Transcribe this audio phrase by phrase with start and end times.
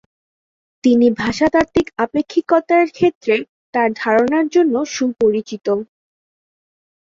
[0.83, 3.35] তিনি ভাষাতাত্ত্বিক আপেক্ষিকতার ক্ষেত্রে
[3.73, 5.67] তার ধারণার জন্য সুপরিচিত।